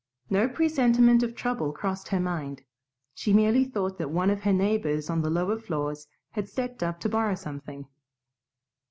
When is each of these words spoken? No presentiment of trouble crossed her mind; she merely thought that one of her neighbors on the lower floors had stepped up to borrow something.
No 0.31 0.49
presentiment 0.49 1.21
of 1.21 1.35
trouble 1.35 1.71
crossed 1.71 2.07
her 2.07 2.19
mind; 2.19 2.63
she 3.13 3.33
merely 3.33 3.63
thought 3.63 3.99
that 3.99 4.09
one 4.09 4.31
of 4.31 4.41
her 4.41 4.51
neighbors 4.51 5.11
on 5.11 5.21
the 5.21 5.29
lower 5.29 5.59
floors 5.59 6.07
had 6.31 6.49
stepped 6.49 6.81
up 6.81 6.99
to 7.01 7.07
borrow 7.09 7.35
something. 7.35 7.85